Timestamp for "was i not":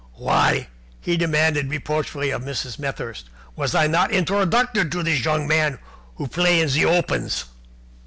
3.55-4.09